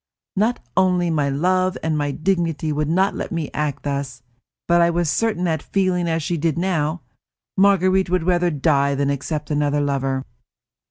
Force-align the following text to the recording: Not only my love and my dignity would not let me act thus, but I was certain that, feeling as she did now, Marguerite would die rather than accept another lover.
Not 0.35 0.59
only 0.75 1.11
my 1.11 1.29
love 1.29 1.77
and 1.83 1.95
my 1.95 2.09
dignity 2.09 2.71
would 2.71 2.89
not 2.89 3.13
let 3.13 3.31
me 3.31 3.51
act 3.53 3.83
thus, 3.83 4.23
but 4.67 4.81
I 4.81 4.89
was 4.89 5.11
certain 5.11 5.43
that, 5.43 5.61
feeling 5.61 6.07
as 6.07 6.23
she 6.23 6.37
did 6.37 6.57
now, 6.57 7.03
Marguerite 7.55 8.09
would 8.09 8.23
die 8.25 8.89
rather 8.89 8.95
than 8.95 9.11
accept 9.11 9.51
another 9.51 9.79
lover. 9.79 10.23